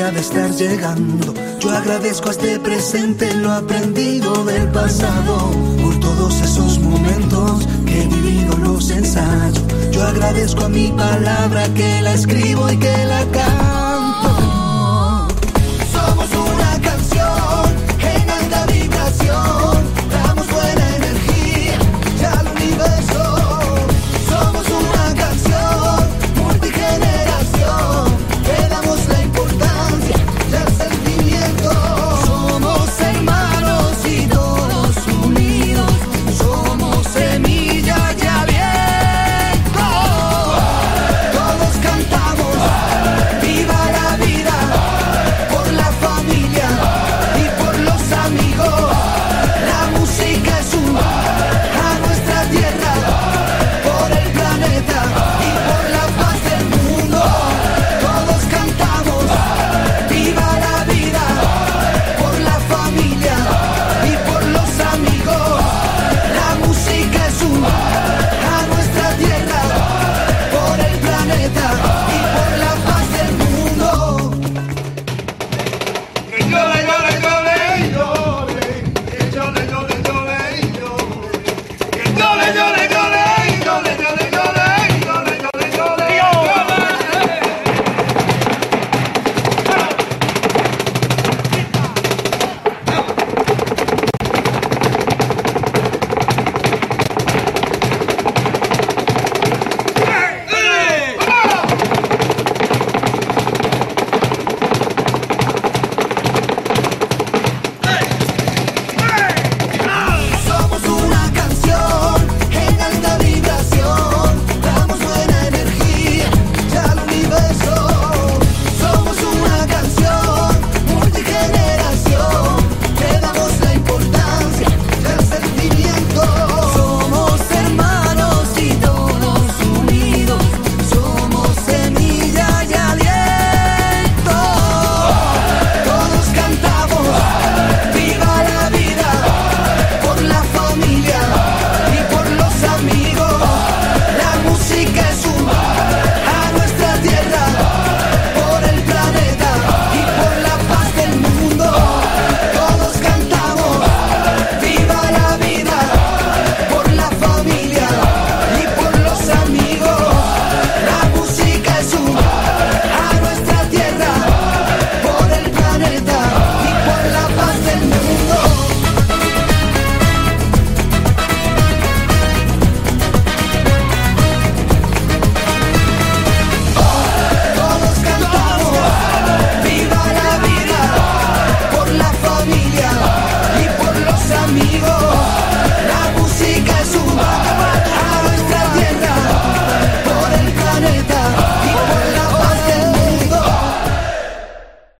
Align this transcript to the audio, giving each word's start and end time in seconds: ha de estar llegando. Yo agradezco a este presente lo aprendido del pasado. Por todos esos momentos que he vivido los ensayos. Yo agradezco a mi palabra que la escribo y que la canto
ha 0.00 0.10
de 0.10 0.20
estar 0.20 0.50
llegando. 0.50 1.34
Yo 1.60 1.70
agradezco 1.70 2.28
a 2.28 2.32
este 2.32 2.58
presente 2.58 3.32
lo 3.34 3.52
aprendido 3.52 4.44
del 4.44 4.68
pasado. 4.72 5.50
Por 5.82 6.00
todos 6.00 6.40
esos 6.40 6.78
momentos 6.80 7.66
que 7.86 8.02
he 8.02 8.06
vivido 8.06 8.56
los 8.58 8.90
ensayos. 8.90 9.62
Yo 9.92 10.02
agradezco 10.02 10.64
a 10.64 10.68
mi 10.68 10.88
palabra 10.88 11.68
que 11.74 12.00
la 12.02 12.14
escribo 12.14 12.70
y 12.70 12.76
que 12.76 13.04
la 13.06 13.24
canto 13.30 13.73